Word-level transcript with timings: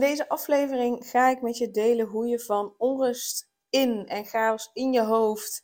In 0.00 0.06
deze 0.06 0.28
aflevering 0.28 1.06
ga 1.06 1.28
ik 1.28 1.42
met 1.42 1.58
je 1.58 1.70
delen 1.70 2.06
hoe 2.06 2.26
je 2.26 2.38
van 2.38 2.74
onrust 2.78 3.50
in 3.70 4.06
en 4.06 4.24
chaos 4.24 4.70
in 4.72 4.92
je 4.92 5.02
hoofd 5.02 5.62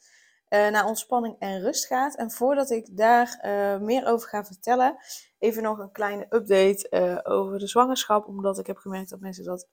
uh, 0.49 0.69
naar 0.69 0.87
ontspanning 0.87 1.37
en 1.39 1.61
rust 1.61 1.87
gaat. 1.87 2.17
En 2.17 2.31
voordat 2.31 2.71
ik 2.71 2.97
daar 2.97 3.41
uh, 3.45 3.79
meer 3.79 4.07
over 4.07 4.29
ga 4.29 4.45
vertellen, 4.45 4.97
even 5.39 5.62
nog 5.62 5.79
een 5.79 5.93
kleine 5.93 6.27
update 6.31 6.87
uh, 6.91 7.35
over 7.35 7.59
de 7.59 7.67
zwangerschap. 7.67 8.27
Omdat 8.27 8.59
ik 8.59 8.67
heb 8.67 8.77
gemerkt 8.77 9.11
dat 9.11 9.21
mensen 9.21 9.45
dat 9.45 9.69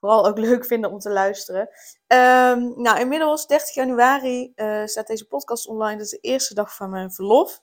vooral 0.00 0.26
ook 0.26 0.38
leuk 0.48 0.64
vinden 0.64 0.90
om 0.90 0.98
te 0.98 1.10
luisteren. 1.10 1.68
Um, 2.06 2.82
nou, 2.82 3.00
inmiddels 3.00 3.46
30 3.46 3.74
januari 3.74 4.52
staat 4.84 5.06
deze 5.06 5.26
podcast 5.26 5.66
online. 5.66 5.96
Dat 5.96 6.04
is 6.04 6.10
de 6.10 6.28
eerste 6.28 6.54
dag 6.54 6.74
van 6.74 6.90
mijn 6.90 7.12
verlof. 7.12 7.60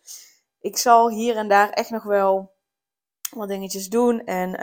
Ik 0.60 0.78
zal 0.78 1.10
hier 1.10 1.36
en 1.36 1.48
daar 1.48 1.70
echt 1.70 1.90
nog 1.90 2.04
wel 2.04 2.52
wat 3.36 3.48
dingetjes 3.48 3.90
doen. 3.90 4.26
En 4.26 4.56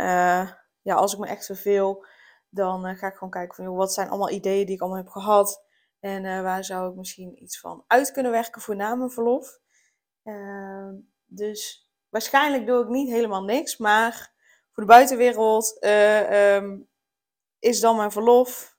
ja, 0.89 0.95
als 0.95 1.13
ik 1.13 1.19
me 1.19 1.27
echt 1.27 1.47
verveel, 1.47 2.07
dan 2.49 2.87
uh, 2.87 2.99
ga 2.99 3.07
ik 3.07 3.15
gewoon 3.15 3.31
kijken 3.31 3.55
van 3.55 3.65
joh, 3.65 3.77
wat 3.77 3.93
zijn 3.93 4.09
allemaal 4.09 4.31
ideeën 4.31 4.67
die 4.67 4.75
ik 4.75 4.81
allemaal 4.81 5.03
heb 5.03 5.09
gehad. 5.09 5.65
En 6.01 6.25
uh, 6.25 6.43
waar 6.43 6.65
zou 6.65 6.91
ik 6.91 6.97
misschien 6.97 7.43
iets 7.43 7.61
van 7.61 7.85
uit 7.87 8.13
kunnen 8.13 8.33
werken 8.33 8.61
voor 8.61 8.77
na 8.77 8.95
mijn 8.95 9.11
verlof. 9.11 9.59
Uh, 10.25 10.89
dus 11.27 11.91
waarschijnlijk 12.09 12.67
doe 12.67 12.83
ik 12.83 12.89
niet 12.89 13.09
helemaal 13.09 13.45
niks. 13.45 13.77
Maar 13.77 14.33
voor 14.73 14.83
de 14.83 14.89
buitenwereld 14.89 15.85
um, 15.85 16.89
is 17.59 17.81
dan 17.81 17.97
mijn 17.97 18.13
verlof. 18.13 18.77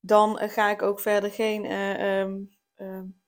Dan 0.00 0.38
ga 0.38 0.70
ik 0.70 0.82
ook 0.82 1.00
verder 1.00 1.30
geen, 1.30 1.72
um, 1.72 2.58
um, 2.76 3.20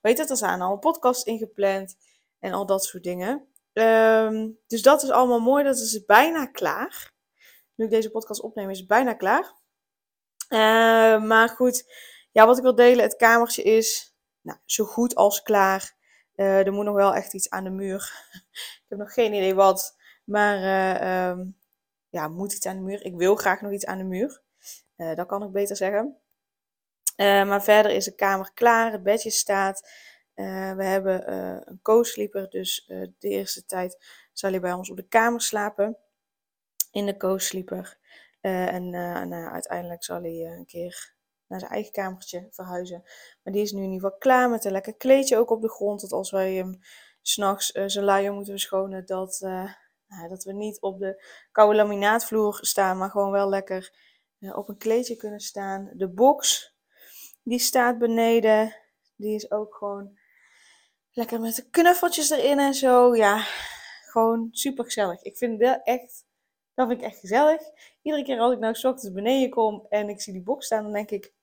weet 0.00 0.18
het, 0.18 0.30
er 0.30 0.36
zijn 0.36 0.60
al 0.60 0.78
podcast 0.78 1.26
ingepland. 1.26 1.96
En 2.38 2.52
al 2.52 2.66
dat 2.66 2.84
soort 2.84 3.04
dingen. 3.04 3.48
dus 4.66 4.82
dat 4.82 5.02
is 5.02 5.10
allemaal 5.10 5.40
mooi. 5.40 5.64
Dat 5.64 5.76
is 5.76 6.04
bijna 6.04 6.46
klaar 6.46 7.16
nu 7.78 7.84
ik 7.84 7.90
deze 7.90 8.10
podcast 8.10 8.40
opneem, 8.40 8.70
is 8.70 8.78
het 8.78 8.88
bijna 8.88 9.14
klaar. 9.14 9.54
Uh, 10.48 11.26
maar 11.26 11.48
goed, 11.48 11.92
ja, 12.32 12.46
wat 12.46 12.56
ik 12.56 12.62
wil 12.62 12.74
delen, 12.74 13.04
het 13.04 13.16
kamertje 13.16 13.62
is 13.62 14.16
nou, 14.40 14.58
zo 14.64 14.84
goed 14.84 15.14
als 15.14 15.42
klaar. 15.42 15.96
Uh, 16.34 16.66
er 16.66 16.72
moet 16.72 16.84
nog 16.84 16.94
wel 16.94 17.14
echt 17.14 17.34
iets 17.34 17.50
aan 17.50 17.64
de 17.64 17.70
muur. 17.70 18.28
ik 18.82 18.84
heb 18.88 18.98
nog 18.98 19.12
geen 19.12 19.32
idee 19.32 19.54
wat. 19.54 19.96
Maar 20.24 20.58
uh, 20.58 21.28
um, 21.28 21.56
ja, 22.08 22.28
moet 22.28 22.52
iets 22.52 22.66
aan 22.66 22.76
de 22.76 22.82
muur. 22.82 23.04
Ik 23.04 23.16
wil 23.16 23.36
graag 23.36 23.60
nog 23.60 23.72
iets 23.72 23.86
aan 23.86 23.98
de 23.98 24.04
muur. 24.04 24.42
dat 24.96 25.26
kan 25.26 25.42
ik 25.42 25.52
beter 25.52 25.76
zeggen. 25.76 26.16
maar 27.16 27.62
verder 27.62 27.92
is 27.92 28.04
de 28.04 28.14
kamer 28.14 28.50
klaar. 28.54 28.92
Het 28.92 29.02
bedje 29.02 29.30
staat. 29.30 29.90
we 30.34 30.84
hebben 30.84 31.32
een 31.68 31.82
co-sleeper. 31.82 32.50
Dus 32.50 32.84
de 33.18 33.28
eerste 33.28 33.64
tijd 33.64 34.04
zal 34.32 34.50
hij 34.50 34.60
bij 34.60 34.72
ons 34.72 34.90
op 34.90 34.96
de 34.96 35.08
kamer 35.08 35.40
slapen 35.40 35.98
in 36.90 37.06
de 37.06 37.16
co-sleeper. 37.16 37.98
Uh, 38.42 38.72
en 38.72 38.82
uh, 38.82 39.22
nou, 39.22 39.52
uiteindelijk 39.52 40.04
zal 40.04 40.20
hij 40.20 40.32
uh, 40.32 40.50
een 40.50 40.66
keer 40.66 41.14
naar 41.46 41.60
zijn 41.60 41.72
eigen 41.72 41.92
kamertje 41.92 42.48
verhuizen. 42.50 43.02
Maar 43.42 43.52
die 43.52 43.62
is 43.62 43.72
nu 43.72 43.82
in 43.82 43.90
ieder 43.90 44.00
geval 44.00 44.18
klaar 44.18 44.50
met 44.50 44.64
een 44.64 44.72
lekker 44.72 44.96
kleedje 44.96 45.36
ook 45.36 45.50
op 45.50 45.62
de 45.62 45.70
grond. 45.70 46.00
Dat 46.00 46.12
als 46.12 46.30
wij 46.30 46.54
hem 46.54 46.78
s'nachts 47.22 47.70
zijn 47.70 48.04
luier 48.04 48.32
moeten 48.32 48.52
verschonen, 48.52 49.06
dat, 49.06 49.38
nou, 50.06 50.28
dat 50.28 50.44
we 50.44 50.52
niet 50.52 50.80
op 50.80 50.98
de 50.98 51.24
koude 51.52 51.76
laminaatvloer 51.76 52.58
staan, 52.60 52.98
maar 52.98 53.10
gewoon 53.10 53.30
wel 53.30 53.48
lekker 53.48 53.92
op 54.40 54.68
een 54.68 54.78
kleedje 54.78 55.16
kunnen 55.16 55.40
staan. 55.40 55.90
De 55.92 56.08
box, 56.08 56.74
die 57.42 57.58
staat 57.58 57.98
beneden. 57.98 58.76
Die 59.16 59.34
is 59.34 59.50
ook 59.50 59.74
gewoon 59.74 60.18
lekker 61.10 61.40
met 61.40 61.56
de 61.56 61.70
knuffeltjes 61.70 62.30
erin 62.30 62.58
en 62.58 62.74
zo. 62.74 63.16
Ja, 63.16 63.44
gewoon 64.10 64.48
super 64.50 64.84
gezellig. 64.84 65.22
Ik 65.22 65.36
vind 65.36 65.60
het 65.62 65.80
echt 65.84 66.26
dat 66.78 66.88
vind 66.88 67.00
ik 67.00 67.06
echt 67.06 67.18
gezellig. 67.18 67.62
Iedere 68.02 68.24
keer 68.24 68.38
als 68.38 68.52
ik 68.52 68.58
nou 68.58 68.74
s 68.74 68.84
ochtends 68.84 69.12
beneden 69.12 69.50
kom 69.50 69.86
en 69.88 70.08
ik 70.08 70.20
zie 70.20 70.32
die 70.32 70.42
box 70.42 70.66
staan, 70.66 70.82
dan 70.82 70.92
denk 70.92 71.10
ik, 71.10 71.34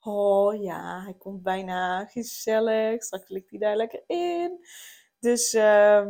oh 0.00 0.62
ja, 0.62 1.02
hij 1.02 1.14
komt 1.18 1.42
bijna 1.42 2.04
gezellig. 2.04 3.02
Straks 3.02 3.28
ligt 3.28 3.50
hij 3.50 3.58
daar 3.58 3.76
lekker 3.76 4.02
in. 4.06 4.66
Dus 5.18 5.54
uh, 5.54 6.06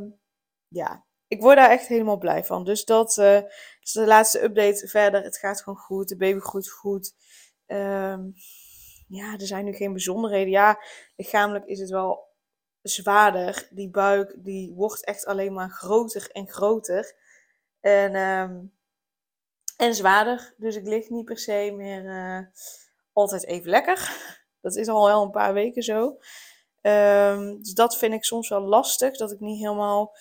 ja, 0.68 1.04
ik 1.28 1.40
word 1.40 1.56
daar 1.56 1.70
echt 1.70 1.86
helemaal 1.86 2.18
blij 2.18 2.44
van. 2.44 2.64
Dus 2.64 2.84
dat 2.84 3.16
uh, 3.16 3.40
is 3.80 3.92
de 3.92 4.06
laatste 4.06 4.42
update. 4.42 4.88
Verder, 4.88 5.22
het 5.22 5.38
gaat 5.38 5.62
gewoon 5.62 5.78
goed. 5.78 6.08
De 6.08 6.16
baby 6.16 6.38
groeit 6.38 6.70
goed. 6.70 7.14
Um, 7.66 8.34
ja, 9.08 9.32
er 9.32 9.46
zijn 9.46 9.64
nu 9.64 9.72
geen 9.72 9.92
bijzonderheden. 9.92 10.50
Ja, 10.50 10.82
lichamelijk 11.16 11.66
is 11.66 11.80
het 11.80 11.90
wel 11.90 12.28
zwaarder. 12.82 13.68
Die 13.70 13.90
buik, 13.90 14.34
die 14.38 14.74
wordt 14.74 15.04
echt 15.04 15.26
alleen 15.26 15.52
maar 15.52 15.70
groter 15.70 16.30
en 16.30 16.48
groter. 16.48 17.21
En, 17.82 18.16
um, 18.16 18.72
en 19.76 19.94
zwaarder. 19.94 20.54
Dus 20.56 20.76
ik 20.76 20.86
lig 20.86 21.08
niet 21.08 21.24
per 21.24 21.38
se 21.38 21.72
meer 21.76 22.04
uh, 22.04 22.46
altijd 23.12 23.46
even 23.46 23.70
lekker. 23.70 24.16
Dat 24.60 24.76
is 24.76 24.88
al 24.88 25.06
wel 25.06 25.22
een 25.22 25.30
paar 25.30 25.54
weken 25.54 25.82
zo. 25.82 26.18
Um, 26.80 27.58
dus 27.62 27.74
dat 27.74 27.98
vind 27.98 28.14
ik 28.14 28.24
soms 28.24 28.48
wel 28.48 28.60
lastig. 28.60 29.16
Dat 29.16 29.32
ik 29.32 29.40
niet 29.40 29.58
helemaal 29.58 30.16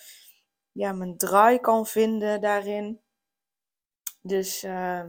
ja, 0.72 0.92
mijn 0.92 1.16
draai 1.16 1.58
kan 1.58 1.86
vinden 1.86 2.40
daarin. 2.40 3.00
Dus 4.20 4.64
uh, 4.64 5.04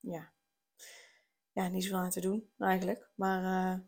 ja. 0.00 0.32
Ja, 1.52 1.68
niet 1.68 1.84
zoveel 1.84 1.98
aan 1.98 2.10
te 2.10 2.20
doen 2.20 2.50
eigenlijk. 2.58 3.08
Maar 3.14 3.82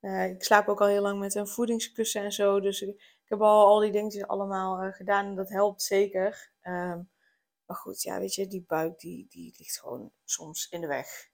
uh, 0.00 0.24
ik 0.30 0.44
slaap 0.44 0.68
ook 0.68 0.80
al 0.80 0.86
heel 0.86 1.02
lang 1.02 1.18
met 1.18 1.34
een 1.34 1.48
voedingskussen 1.48 2.22
en 2.22 2.32
zo. 2.32 2.60
Dus 2.60 2.82
ik, 2.82 3.18
heb 3.24 3.40
al 3.40 3.66
al 3.66 3.78
die 3.78 3.92
dingetjes 3.92 4.26
allemaal 4.26 4.92
gedaan. 4.92 5.26
En 5.26 5.34
dat 5.34 5.48
helpt 5.48 5.82
zeker. 5.82 6.52
Maar 7.66 7.76
goed, 7.76 8.02
ja, 8.02 8.18
weet 8.18 8.34
je, 8.34 8.46
die 8.46 8.64
buik 8.66 8.98
die, 8.98 9.26
die 9.28 9.54
ligt 9.58 9.80
gewoon 9.80 10.12
soms 10.24 10.68
in 10.68 10.80
de 10.80 10.86
weg. 10.86 11.32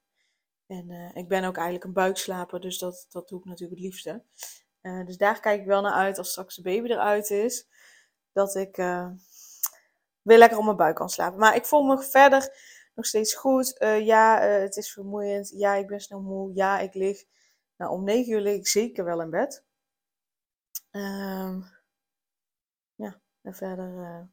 En 0.71 0.91
uh, 0.91 1.15
ik 1.15 1.29
ben 1.29 1.45
ook 1.45 1.57
eigenlijk 1.57 1.85
een 1.85 1.93
buikslaper, 1.93 2.61
dus 2.61 2.79
dat, 2.79 3.07
dat 3.09 3.29
doe 3.29 3.39
ik 3.39 3.45
natuurlijk 3.45 3.81
het 3.81 3.89
liefste. 3.89 4.25
Uh, 4.83 5.07
dus 5.07 5.17
daar 5.17 5.41
kijk 5.41 5.61
ik 5.61 5.67
wel 5.67 5.83
naar 5.83 5.93
uit 5.93 6.19
als 6.19 6.31
straks 6.31 6.57
de 6.57 6.63
baby 6.63 6.89
eruit 6.89 7.31
is. 7.31 7.69
Dat 8.33 8.55
ik 8.55 8.79
uh, 8.79 9.11
weer 10.23 10.39
lekker 10.39 10.59
op 10.59 10.65
mijn 10.65 10.77
buik 10.77 10.97
kan 10.97 11.09
slapen. 11.09 11.39
Maar 11.39 11.57
ik 11.57 11.65
voel 11.65 11.83
me 11.83 12.03
verder 12.03 12.55
nog 12.95 13.07
steeds 13.07 13.35
goed. 13.35 13.77
ja, 14.03 14.41
het 14.41 14.77
is 14.77 14.93
vermoeiend. 14.93 15.49
Ja, 15.49 15.75
ik 15.75 15.87
ben 15.87 16.01
snel 16.01 16.21
moe. 16.21 16.55
Ja, 16.55 16.79
ik 16.79 16.95
lig. 16.95 17.25
Nou, 17.77 17.93
om 17.93 18.05
negen 18.05 18.33
uur 18.33 18.41
lig 18.41 18.57
ik 18.57 18.67
zeker 18.67 19.05
wel 19.05 19.23
in 19.23 19.31
bed. 19.31 19.65
Ehm, 20.91 21.61
ja, 22.95 23.21
en 23.43 23.55
verder 23.55 24.29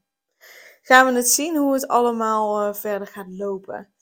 gaan 0.88 1.06
we 1.06 1.14
het 1.14 1.30
zien 1.30 1.56
hoe 1.56 1.74
het 1.74 1.88
allemaal 1.88 2.68
uh, 2.68 2.74
verder 2.74 3.08
gaat 3.08 3.30
lopen. 3.30 3.94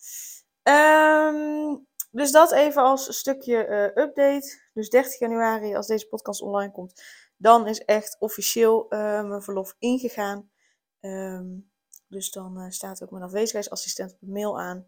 Um, 0.63 1.87
dus 2.11 2.31
dat 2.31 2.51
even 2.51 2.81
als 2.81 3.17
stukje 3.17 3.67
uh, 3.67 4.03
update. 4.03 4.61
Dus 4.73 4.89
30 4.89 5.19
januari, 5.19 5.75
als 5.75 5.87
deze 5.87 6.07
podcast 6.07 6.41
online 6.41 6.71
komt, 6.71 7.03
dan 7.37 7.67
is 7.67 7.85
echt 7.85 8.15
officieel 8.19 8.85
uh, 8.89 8.99
mijn 9.27 9.41
verlof 9.41 9.75
ingegaan. 9.79 10.51
Um, 10.99 11.71
dus 12.07 12.31
dan 12.31 12.71
staat 12.71 13.03
ook 13.03 13.11
mijn 13.11 13.23
afwezigheidsassistent 13.23 14.11
op 14.11 14.19
de 14.19 14.31
mail 14.31 14.59
aan. 14.59 14.87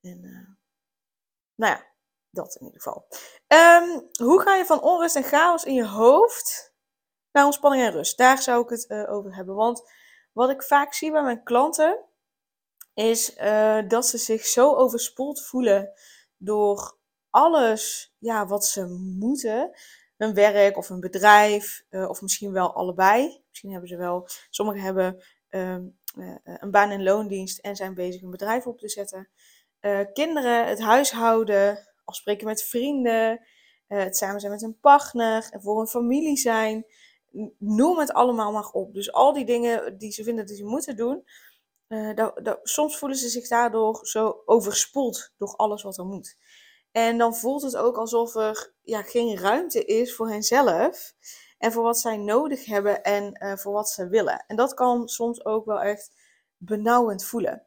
En 0.00 0.20
nou 1.54 1.72
ja, 1.72 1.86
dat 2.30 2.54
in 2.54 2.66
ieder 2.66 2.80
geval. 2.80 3.06
Um, 3.46 4.08
hoe 4.26 4.40
ga 4.40 4.54
je 4.54 4.64
van 4.64 4.82
onrust 4.82 5.16
en 5.16 5.22
chaos 5.22 5.64
in 5.64 5.74
je 5.74 5.86
hoofd 5.86 6.74
naar 7.32 7.44
ontspanning 7.44 7.82
en 7.82 7.92
rust? 7.92 8.18
Daar 8.18 8.42
zou 8.42 8.62
ik 8.62 8.68
het 8.68 9.08
over 9.08 9.34
hebben. 9.34 9.54
Want 9.54 9.82
wat 10.32 10.50
ik 10.50 10.62
vaak 10.62 10.94
zie 10.94 11.10
bij 11.10 11.22
mijn 11.22 11.42
klanten 11.42 11.98
is 12.94 13.36
uh, 13.36 13.78
dat 13.88 14.06
ze 14.06 14.18
zich 14.18 14.46
zo 14.46 14.74
overspoeld 14.74 15.42
voelen 15.42 15.92
door 16.36 16.98
alles 17.30 18.14
ja, 18.18 18.46
wat 18.46 18.66
ze 18.66 18.86
moeten. 19.18 19.70
Hun 20.16 20.34
werk 20.34 20.76
of 20.76 20.88
hun 20.88 21.00
bedrijf, 21.00 21.84
uh, 21.90 22.08
of 22.08 22.22
misschien 22.22 22.52
wel 22.52 22.74
allebei. 22.74 23.42
Misschien 23.48 23.70
hebben 23.70 23.88
ze 23.88 23.96
wel, 23.96 24.28
sommigen 24.50 24.82
hebben 24.82 25.22
uh, 25.50 25.76
een 26.44 26.70
baan 26.70 26.90
in 26.90 27.02
loondienst 27.02 27.58
en 27.58 27.76
zijn 27.76 27.94
bezig 27.94 28.22
een 28.22 28.30
bedrijf 28.30 28.66
op 28.66 28.78
te 28.78 28.88
zetten. 28.88 29.28
kinderen, 30.12 30.66
het 30.66 30.80
huishouden, 30.80 31.88
afspreken 32.04 32.46
met 32.46 32.62
vrienden, 32.62 33.40
het 33.86 34.16
samen 34.16 34.40
zijn 34.40 34.52
met 34.52 34.62
een 34.62 34.78
partner, 34.80 35.50
voor 35.60 35.80
een 35.80 35.86
familie 35.86 36.36
zijn 36.36 36.86
noem 37.58 37.98
het 37.98 38.12
allemaal 38.12 38.52
maar 38.52 38.70
op. 38.70 38.94
Dus 38.94 39.12
al 39.12 39.32
die 39.32 39.44
dingen 39.44 39.98
die 39.98 40.12
ze 40.12 40.24
vinden 40.24 40.46
dat 40.46 40.56
ze 40.56 40.64
moeten 40.64 40.96
doen, 40.96 41.24
soms 42.62 42.98
voelen 42.98 43.18
ze 43.18 43.28
zich 43.28 43.48
daardoor 43.48 43.98
zo 44.02 44.42
overspoeld 44.44 45.32
door 45.36 45.56
alles 45.56 45.82
wat 45.82 45.98
er 45.98 46.04
moet. 46.04 46.36
En 46.92 47.18
dan 47.18 47.36
voelt 47.36 47.62
het 47.62 47.76
ook 47.76 47.96
alsof 47.96 48.34
er 48.34 48.72
ja, 48.82 49.02
geen 49.02 49.38
ruimte 49.38 49.84
is 49.84 50.14
voor 50.14 50.28
henzelf 50.28 51.14
en 51.58 51.72
voor 51.72 51.82
wat 51.82 51.98
zij 51.98 52.16
nodig 52.16 52.64
hebben 52.64 53.02
en 53.02 53.58
voor 53.58 53.72
wat 53.72 53.90
ze 53.90 54.08
willen. 54.08 54.44
En 54.46 54.56
dat 54.56 54.74
kan 54.74 55.08
soms 55.08 55.44
ook 55.44 55.64
wel 55.64 55.80
echt 55.80 56.12
benauwend 56.56 57.24
voelen. 57.24 57.66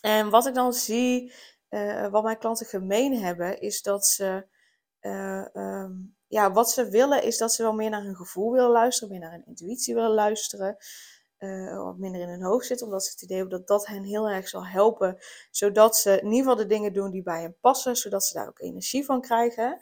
En 0.00 0.30
wat 0.30 0.46
ik 0.46 0.54
dan 0.54 0.72
zie, 0.72 1.32
uh, 1.70 2.08
wat 2.08 2.22
mijn 2.22 2.38
klanten 2.38 2.66
gemeen 2.66 3.22
hebben, 3.22 3.60
is 3.60 3.82
dat 3.82 4.06
ze, 4.06 4.46
um, 5.00 6.16
ja, 6.32 6.52
wat 6.52 6.70
ze 6.70 6.88
willen, 6.88 7.22
is 7.22 7.38
dat 7.38 7.52
ze 7.52 7.62
wel 7.62 7.72
meer 7.72 7.90
naar 7.90 8.02
hun 8.02 8.16
gevoel 8.16 8.52
willen 8.52 8.70
luisteren, 8.70 9.10
meer 9.10 9.20
naar 9.20 9.30
hun 9.30 9.46
intuïtie 9.46 9.94
willen 9.94 10.14
luisteren. 10.14 10.76
Uh, 11.38 11.84
wat 11.84 11.98
minder 11.98 12.20
in 12.20 12.28
hun 12.28 12.42
hoofd 12.42 12.66
zit, 12.66 12.82
omdat 12.82 13.04
ze 13.04 13.10
het 13.10 13.22
idee 13.22 13.36
hebben 13.36 13.58
dat 13.58 13.68
dat 13.68 13.86
hen 13.86 14.02
heel 14.02 14.28
erg 14.28 14.48
zal 14.48 14.66
helpen, 14.66 15.18
zodat 15.50 15.96
ze 15.96 16.10
in 16.10 16.24
ieder 16.24 16.38
geval 16.38 16.56
de 16.56 16.66
dingen 16.66 16.92
doen 16.92 17.10
die 17.10 17.22
bij 17.22 17.40
hen 17.40 17.56
passen, 17.60 17.96
zodat 17.96 18.24
ze 18.24 18.34
daar 18.34 18.48
ook 18.48 18.60
energie 18.60 19.04
van 19.04 19.20
krijgen. 19.20 19.80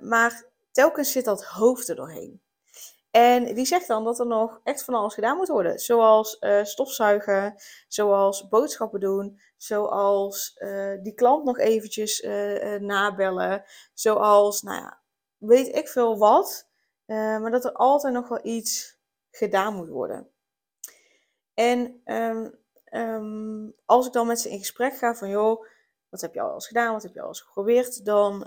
maar 0.00 0.44
telkens 0.72 1.12
zit 1.12 1.24
dat 1.24 1.44
hoofd 1.44 1.88
er 1.88 1.96
doorheen. 1.96 2.42
En 3.10 3.54
die 3.54 3.66
zegt 3.66 3.86
dan 3.86 4.04
dat 4.04 4.18
er 4.18 4.26
nog 4.26 4.60
echt 4.64 4.84
van 4.84 4.94
alles 4.94 5.14
gedaan 5.14 5.36
moet 5.36 5.48
worden. 5.48 5.78
Zoals 5.78 6.36
uh, 6.40 6.64
stofzuigen, 6.64 7.54
zoals 7.88 8.48
boodschappen 8.48 9.00
doen, 9.00 9.40
zoals 9.56 10.60
die 11.02 11.14
klant 11.14 11.44
nog 11.44 11.58
eventjes 11.58 12.20
nabellen, 12.80 13.64
zoals, 13.94 14.62
nou 14.62 14.80
ja, 14.80 15.02
weet 15.46 15.76
ik 15.76 15.88
veel 15.88 16.18
wat. 16.18 16.68
maar 17.06 17.50
dat 17.50 17.64
er 17.64 17.72
altijd 17.72 18.14
nog 18.14 18.28
wel 18.28 18.40
iets 18.42 18.98
gedaan 19.30 19.74
moet 19.74 19.88
worden. 19.88 20.28
En 21.54 22.02
um, 22.04 22.58
um, 22.90 23.74
als 23.84 24.06
ik 24.06 24.12
dan 24.12 24.26
met 24.26 24.40
ze 24.40 24.50
in 24.50 24.58
gesprek 24.58 24.96
ga 24.96 25.14
van, 25.14 25.28
joh, 25.28 25.66
wat 26.08 26.20
heb 26.20 26.34
je 26.34 26.40
al 26.40 26.54
eens 26.54 26.66
gedaan, 26.66 26.92
wat 26.92 27.02
heb 27.02 27.14
je 27.14 27.20
al 27.20 27.28
eens 27.28 27.40
geprobeerd, 27.40 28.04
dan 28.04 28.46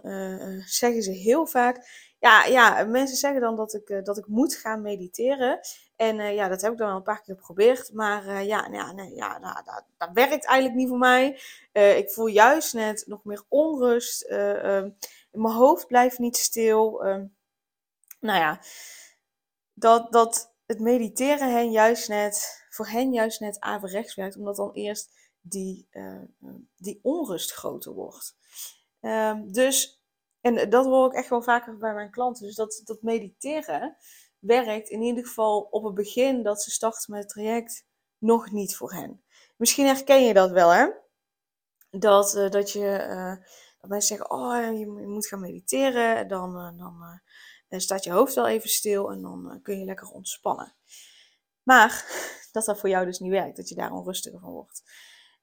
zeggen 0.65 1.03
ze 1.03 1.11
heel 1.11 1.45
vaak, 1.45 2.05
ja, 2.19 2.45
ja, 2.45 2.83
mensen 2.83 3.17
zeggen 3.17 3.41
dan 3.41 3.55
dat 3.55 3.73
ik, 3.73 4.05
dat 4.05 4.17
ik 4.17 4.27
moet 4.27 4.55
gaan 4.55 4.81
mediteren. 4.81 5.59
En 5.95 6.33
ja, 6.33 6.47
dat 6.47 6.61
heb 6.61 6.71
ik 6.71 6.77
dan 6.77 6.89
al 6.89 6.95
een 6.95 7.03
paar 7.03 7.21
keer 7.21 7.35
geprobeerd. 7.35 7.93
Maar 7.93 8.43
ja, 8.43 8.67
nou 8.67 8.93
nee, 8.93 9.15
ja 9.15 9.37
nou, 9.37 9.55
dat, 9.65 9.83
dat, 9.97 10.09
werkt 10.13 10.45
eigenlijk 10.45 10.75
niet 10.75 10.87
voor 10.87 10.97
mij. 10.97 11.39
ik 11.71 12.11
voel 12.11 12.27
juist 12.27 12.73
net 12.73 13.03
nog 13.07 13.23
meer 13.23 13.43
onrust. 13.47 14.27
Ehm, 15.37 15.41
mijn 15.41 15.55
hoofd 15.55 15.87
blijft 15.87 16.17
niet 16.17 16.37
stil. 16.37 17.03
Ehm, 17.03 17.25
nou 18.19 18.39
ja, 18.39 18.61
dat, 19.73 20.11
dat 20.11 20.55
het 20.65 20.79
mediteren 20.79 21.51
hen 21.51 21.71
juist 21.71 22.09
net, 22.09 22.65
voor 22.69 22.87
hen 22.87 23.13
juist 23.13 23.39
net 23.39 23.59
averechts 23.59 24.15
werkt. 24.15 24.37
Omdat 24.37 24.55
dan 24.55 24.71
eerst 24.71 25.15
die, 25.41 25.87
die 26.75 26.99
onrust 27.01 27.51
groter 27.51 27.93
wordt. 27.93 28.35
Um, 29.01 29.51
dus 29.51 29.97
en 30.41 30.69
dat 30.69 30.85
hoor 30.85 31.07
ik 31.07 31.13
echt 31.13 31.29
wel 31.29 31.41
vaker 31.41 31.77
bij 31.77 31.93
mijn 31.93 32.11
klanten. 32.11 32.45
Dus 32.45 32.55
dat, 32.55 32.81
dat 32.83 33.01
mediteren 33.01 33.97
werkt 34.39 34.89
in 34.89 35.01
ieder 35.01 35.25
geval 35.25 35.67
op 35.71 35.83
het 35.83 35.93
begin 35.93 36.43
dat 36.43 36.61
ze 36.61 36.71
starten 36.71 37.13
met 37.13 37.21
het 37.21 37.29
traject 37.29 37.85
nog 38.17 38.51
niet 38.51 38.75
voor 38.75 38.93
hen. 38.93 39.23
Misschien 39.57 39.85
herken 39.85 40.23
je 40.23 40.33
dat 40.33 40.51
wel, 40.51 40.69
hè? 40.69 40.87
Dat, 41.89 42.35
uh, 42.35 42.49
dat, 42.49 42.71
je, 42.71 43.07
uh, 43.09 43.35
mensen 43.89 44.17
zeggen, 44.17 44.31
oh, 44.31 44.79
je, 44.79 44.87
moet 44.87 45.27
gaan 45.27 45.39
mediteren. 45.39 46.27
Dan, 46.27 46.55
uh, 46.79 47.17
dan 47.67 47.81
staat 47.81 48.03
je 48.03 48.11
hoofd 48.11 48.35
wel 48.35 48.47
even 48.47 48.69
stil 48.69 49.11
en 49.11 49.21
dan 49.21 49.59
kun 49.63 49.79
je 49.79 49.85
lekker 49.85 50.07
ontspannen. 50.07 50.75
Maar 51.63 52.05
dat 52.51 52.65
dat 52.65 52.79
voor 52.79 52.89
jou 52.89 53.05
dus 53.05 53.19
niet 53.19 53.31
werkt, 53.31 53.57
dat 53.57 53.69
je 53.69 53.75
daar 53.75 53.91
onrustiger 53.91 54.39
van 54.39 54.51
wordt. 54.51 54.83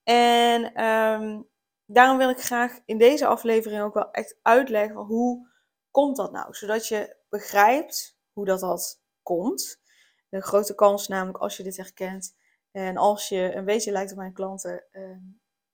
En 0.03 0.85
um, 0.85 1.49
daarom 1.87 2.19
wil 2.19 2.31
ik 2.31 2.41
graag 2.41 2.79
in 2.85 2.99
deze 2.99 3.27
aflevering 3.27 3.83
ook 3.83 3.95
wel 3.95 4.11
echt 4.11 4.39
uitleggen 4.43 4.97
hoe 4.97 5.49
komt 5.91 6.17
dat 6.17 6.33
nou? 6.33 6.55
Zodat 6.55 6.89
je 6.89 7.17
begrijpt 7.29 8.19
hoe 8.33 8.45
dat, 8.45 8.61
dat 8.61 9.03
komt. 9.23 9.83
De 10.29 10.43
grote 10.43 10.75
kans 10.75 11.09
namelijk 11.09 11.39
als 11.39 11.57
je 11.57 11.63
dit 11.63 11.77
herkent 11.77 12.37
en 12.71 12.97
als 12.97 13.29
je 13.29 13.55
een 13.55 13.65
beetje 13.65 13.93
lijkt 13.93 14.11
op 14.11 14.17
mijn 14.17 14.33
klanten, 14.33 14.85
ehm, 14.91 15.21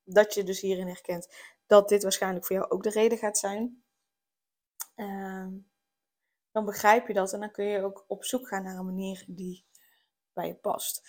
dat 0.05 0.35
je 0.35 0.43
dus 0.43 0.61
hierin 0.61 0.87
herkent 0.87 1.29
dat 1.71 1.89
dit 1.89 2.03
waarschijnlijk 2.03 2.47
voor 2.47 2.57
jou 2.57 2.71
ook 2.71 2.83
de 2.83 2.91
reden 2.91 3.19
gaat 3.19 3.39
zijn. 3.39 3.83
Ehm, 4.95 5.51
dan 6.51 6.65
begrijp 6.65 7.07
je 7.07 7.15
dat 7.15 7.33
en 7.33 7.41
dan 7.41 7.51
kun 7.51 7.65
je 7.65 7.85
ook 7.85 8.05
op 8.07 8.25
zoek 8.25 8.49
gaan 8.49 8.63
naar 8.63 8.77
een 8.77 8.85
manier 8.85 9.25
die 9.27 9.67
bij 10.33 10.47
je 10.47 10.55
past. 10.55 11.09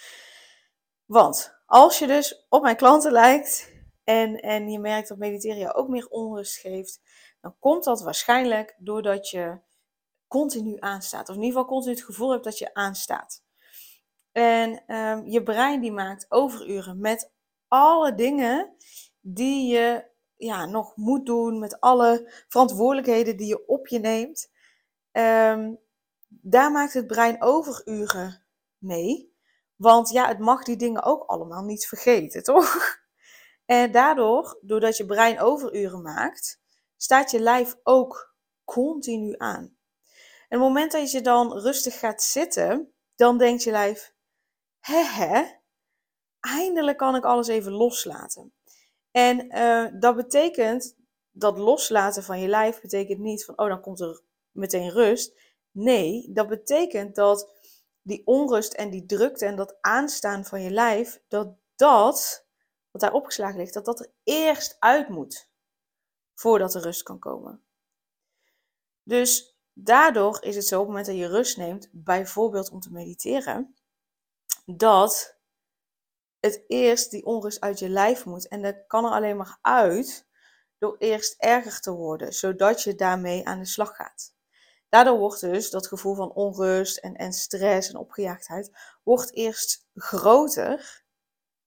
Want 1.05 1.61
als 1.65 1.99
je 1.99 2.07
dus 2.07 2.45
op 2.49 2.61
mijn 2.61 2.75
klanten 2.75 3.11
lijkt, 3.11 3.71
en, 4.03 4.39
en 4.39 4.69
je 4.69 4.79
merkt 4.79 5.07
dat 5.07 5.17
mediteren 5.17 5.57
je 5.57 5.73
ook 5.73 5.87
meer 5.87 6.07
onrust 6.07 6.57
geeft, 6.57 7.01
dan 7.39 7.55
komt 7.59 7.83
dat 7.83 8.01
waarschijnlijk 8.01 8.75
doordat 8.79 9.29
je 9.29 9.59
continu 10.27 10.75
aanstaat. 10.79 11.29
Of 11.29 11.35
in 11.35 11.41
ieder 11.41 11.57
geval 11.57 11.75
continu 11.75 11.95
het 11.95 12.03
gevoel 12.03 12.31
hebt 12.31 12.43
dat 12.43 12.57
je 12.57 12.73
aanstaat. 12.73 13.43
En 14.31 14.95
um, 14.95 15.27
je 15.27 15.43
brein 15.43 15.81
die 15.81 15.91
maakt 15.91 16.25
overuren 16.29 16.99
met 16.99 17.31
alle 17.67 18.15
dingen 18.15 18.75
die 19.19 19.73
je 19.73 20.10
ja, 20.41 20.65
nog 20.65 20.95
moet 20.95 21.25
doen, 21.25 21.59
met 21.59 21.79
alle 21.79 22.31
verantwoordelijkheden 22.47 23.37
die 23.37 23.47
je 23.47 23.67
op 23.67 23.87
je 23.87 23.99
neemt. 23.99 24.51
Um, 25.11 25.79
daar 26.27 26.71
maakt 26.71 26.93
het 26.93 27.07
brein 27.07 27.41
overuren 27.41 28.43
mee. 28.77 29.35
Want 29.75 30.09
ja, 30.09 30.27
het 30.27 30.39
mag 30.39 30.63
die 30.63 30.75
dingen 30.75 31.03
ook 31.03 31.23
allemaal 31.23 31.63
niet 31.63 31.87
vergeten, 31.87 32.43
toch? 32.53 32.99
En 33.65 33.91
daardoor, 33.91 34.59
doordat 34.61 34.97
je 34.97 35.05
brein 35.05 35.39
overuren 35.39 36.01
maakt, 36.01 36.61
staat 36.97 37.31
je 37.31 37.39
lijf 37.39 37.75
ook 37.83 38.35
continu 38.63 39.35
aan. 39.37 39.77
En 40.47 40.59
het 40.59 40.59
moment 40.59 40.91
dat 40.91 41.11
je 41.11 41.21
dan 41.21 41.57
rustig 41.57 41.99
gaat 41.99 42.23
zitten, 42.23 42.93
dan 43.15 43.37
denkt 43.37 43.63
je 43.63 43.71
lijf, 43.71 44.13
hè, 44.79 45.43
eindelijk 46.39 46.97
kan 46.97 47.15
ik 47.15 47.25
alles 47.25 47.47
even 47.47 47.71
loslaten. 47.71 48.53
En 49.11 49.55
uh, 49.55 50.01
dat 50.01 50.15
betekent, 50.15 50.95
dat 51.31 51.57
loslaten 51.57 52.23
van 52.23 52.39
je 52.39 52.47
lijf 52.47 52.81
betekent 52.81 53.19
niet 53.19 53.45
van, 53.45 53.57
oh 53.57 53.67
dan 53.67 53.81
komt 53.81 53.99
er 53.99 54.21
meteen 54.51 54.89
rust. 54.89 55.39
Nee, 55.71 56.29
dat 56.33 56.47
betekent 56.47 57.15
dat 57.15 57.51
die 58.01 58.21
onrust 58.25 58.73
en 58.73 58.89
die 58.89 59.05
drukte 59.05 59.45
en 59.45 59.55
dat 59.55 59.77
aanstaan 59.81 60.45
van 60.45 60.61
je 60.61 60.71
lijf, 60.71 61.21
dat 61.27 61.55
dat 61.75 62.45
wat 62.91 63.01
daar 63.01 63.13
opgeslagen 63.13 63.57
ligt, 63.57 63.73
dat 63.73 63.85
dat 63.85 63.99
er 63.99 64.11
eerst 64.23 64.75
uit 64.79 65.09
moet 65.09 65.49
voordat 66.33 66.73
er 66.73 66.81
rust 66.81 67.03
kan 67.03 67.19
komen. 67.19 67.63
Dus 69.03 69.57
daardoor 69.73 70.43
is 70.43 70.55
het 70.55 70.65
zo 70.65 70.75
op 70.75 70.79
het 70.79 70.89
moment 70.89 71.05
dat 71.05 71.15
je 71.15 71.27
rust 71.27 71.57
neemt, 71.57 71.89
bijvoorbeeld 71.91 72.69
om 72.69 72.79
te 72.79 72.91
mediteren, 72.91 73.75
dat 74.65 75.39
het 76.41 76.63
eerst 76.67 77.11
die 77.11 77.25
onrust 77.25 77.59
uit 77.59 77.79
je 77.79 77.89
lijf 77.89 78.25
moet. 78.25 78.47
En 78.47 78.61
dat 78.61 78.75
kan 78.87 79.05
er 79.05 79.11
alleen 79.11 79.37
maar 79.37 79.57
uit 79.61 80.27
door 80.77 80.95
eerst 80.97 81.35
erger 81.37 81.79
te 81.79 81.91
worden, 81.91 82.33
zodat 82.33 82.83
je 82.83 82.95
daarmee 82.95 83.47
aan 83.47 83.59
de 83.59 83.65
slag 83.65 83.95
gaat. 83.95 84.33
Daardoor 84.89 85.17
wordt 85.17 85.41
dus 85.41 85.69
dat 85.69 85.87
gevoel 85.87 86.15
van 86.15 86.31
onrust 86.31 86.97
en, 86.97 87.15
en 87.15 87.33
stress 87.33 87.89
en 87.89 87.95
opgejaagdheid 87.95 88.71
wordt 89.03 89.33
eerst 89.33 89.87
groter 89.93 91.03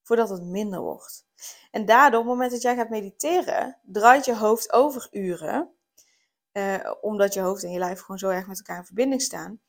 voordat 0.02 0.28
het 0.28 0.43
minder 0.43 0.81
wordt. 0.81 1.26
En 1.71 1.85
daardoor, 1.85 2.21
op 2.21 2.26
het 2.26 2.35
moment 2.35 2.52
dat 2.52 2.62
jij 2.62 2.76
gaat 2.76 2.88
mediteren, 2.88 3.78
draait 3.83 4.25
je 4.25 4.37
hoofd 4.37 4.73
over 4.73 5.09
uren. 5.11 5.75
Eh, 6.52 6.93
omdat 7.00 7.35
je 7.35 7.40
hoofd 7.40 7.62
en 7.62 7.71
je 7.71 7.78
lijf 7.78 8.00
gewoon 8.00 8.19
zo 8.19 8.28
erg 8.28 8.47
met 8.47 8.59
elkaar 8.59 8.78
in 8.78 8.85
verbinding 8.85 9.23
staan. 9.23 9.61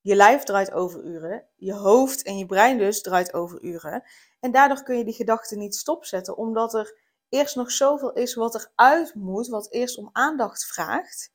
Je 0.00 0.14
lijf 0.14 0.42
draait 0.42 0.72
over 0.72 1.04
uren. 1.04 1.46
Je 1.56 1.74
hoofd 1.74 2.22
en 2.22 2.38
je 2.38 2.46
brein 2.46 2.78
dus 2.78 3.02
draait 3.02 3.34
over 3.34 3.62
uren. 3.62 4.02
En 4.40 4.52
daardoor 4.52 4.82
kun 4.82 4.96
je 4.96 5.04
die 5.04 5.14
gedachten 5.14 5.58
niet 5.58 5.74
stopzetten. 5.74 6.36
Omdat 6.36 6.74
er 6.74 6.98
eerst 7.28 7.56
nog 7.56 7.70
zoveel 7.70 8.12
is 8.12 8.34
wat 8.34 8.54
eruit 8.54 9.14
moet. 9.14 9.48
Wat 9.48 9.72
eerst 9.72 9.98
om 9.98 10.10
aandacht 10.12 10.66
vraagt. 10.66 11.32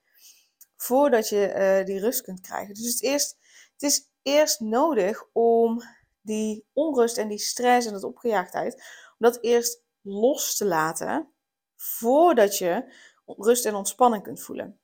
Voordat 0.76 1.30
je 1.30 1.54
uh, 1.56 1.86
die 1.86 2.00
rust 2.00 2.22
kunt 2.22 2.42
krijgen. 2.42 2.74
Dus 2.74 2.88
het, 2.88 3.02
eerst, 3.02 3.38
het 3.74 3.82
is 3.82 4.10
eerst 4.22 4.60
nodig 4.60 5.24
om 5.32 5.82
die 6.22 6.66
onrust 6.74 7.18
en 7.18 7.28
die 7.28 7.38
stress 7.38 7.88
en 7.88 7.94
dat 7.94 8.04
opgejaagdheid, 8.04 8.74
om 8.74 9.18
dat 9.18 9.38
eerst 9.42 9.84
los 10.02 10.56
te 10.58 10.66
laten 10.66 11.34
voordat 11.76 12.58
je 12.58 12.94
rust 13.26 13.66
en 13.66 13.76
ontspanning 13.76 14.24
kunt 14.24 14.42
voelen. 14.42 14.80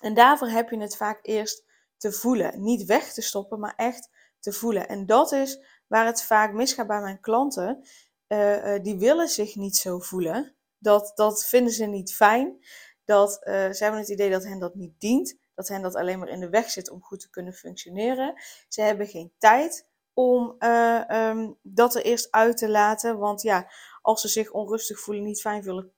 En 0.00 0.14
daarvoor 0.14 0.48
heb 0.48 0.70
je 0.70 0.78
het 0.78 0.96
vaak 0.96 1.18
eerst 1.22 1.64
te 1.96 2.12
voelen. 2.12 2.62
Niet 2.62 2.84
weg 2.84 3.12
te 3.12 3.22
stoppen, 3.22 3.60
maar 3.60 3.74
echt 3.76 4.10
te 4.38 4.52
voelen. 4.52 4.88
En 4.88 5.06
dat 5.06 5.32
is 5.32 5.77
waar 5.88 6.06
het 6.06 6.22
vaak 6.22 6.52
misgaat 6.52 6.86
bij 6.86 7.00
mijn 7.00 7.20
klanten. 7.20 7.84
Uh, 8.28 8.74
uh, 8.74 8.82
die 8.82 8.98
willen 8.98 9.28
zich 9.28 9.56
niet 9.56 9.76
zo 9.76 9.98
voelen. 9.98 10.56
Dat, 10.78 11.12
dat 11.14 11.46
vinden 11.46 11.72
ze 11.72 11.84
niet 11.84 12.14
fijn. 12.14 12.66
Dat, 13.04 13.30
uh, 13.30 13.70
ze 13.70 13.82
hebben 13.82 14.00
het 14.00 14.08
idee 14.08 14.30
dat 14.30 14.44
hen 14.44 14.58
dat 14.58 14.74
niet 14.74 15.00
dient. 15.00 15.36
Dat 15.54 15.68
hen 15.68 15.82
dat 15.82 15.94
alleen 15.94 16.18
maar 16.18 16.28
in 16.28 16.40
de 16.40 16.48
weg 16.48 16.70
zit 16.70 16.90
om 16.90 17.02
goed 17.02 17.20
te 17.20 17.30
kunnen 17.30 17.52
functioneren. 17.52 18.42
Ze 18.68 18.82
hebben 18.82 19.06
geen 19.06 19.32
tijd 19.38 19.86
om 20.12 20.56
um, 20.62 21.58
dat 21.62 21.94
er 21.94 22.02
eerst 22.02 22.30
uit 22.30 22.56
te 22.56 22.68
laten. 22.68 23.18
Want 23.18 23.42
ja, 23.42 23.70
als 24.02 24.20
ze 24.20 24.28
zich 24.28 24.50
onrustig 24.50 25.00
voelen, 25.00 25.24
niet 25.24 25.40
fijn 25.40 25.64
voelen, 25.64 25.92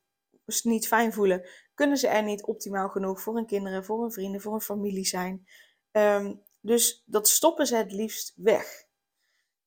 niet 0.62 0.86
fijn 0.86 1.12
voelen 1.12 1.44
kunnen 1.80 1.98
ze 1.98 2.08
er 2.08 2.22
niet 2.22 2.44
optimaal 2.44 2.88
genoeg 2.88 3.20
voor 3.20 3.34
hun 3.34 3.46
kinderen, 3.46 3.84
voor 3.84 4.00
hun 4.00 4.12
vrienden, 4.12 4.40
voor 4.40 4.52
hun 4.52 4.60
familie 4.60 5.04
zijn. 5.04 5.46
Um, 5.92 6.42
dus 6.60 7.02
dat 7.06 7.28
stoppen 7.28 7.66
ze 7.66 7.76
het 7.76 7.92
liefst 7.92 8.32
weg. 8.36 8.88